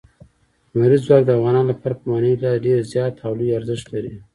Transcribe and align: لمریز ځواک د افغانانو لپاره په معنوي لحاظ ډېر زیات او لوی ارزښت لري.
لمریز 0.71 1.01
ځواک 1.07 1.23
د 1.25 1.29
افغانانو 1.37 1.69
لپاره 1.71 1.93
په 1.99 2.05
معنوي 2.09 2.35
لحاظ 2.41 2.57
ډېر 2.65 2.77
زیات 2.93 3.13
او 3.25 3.31
لوی 3.39 3.55
ارزښت 3.59 3.87
لري. 3.93 4.13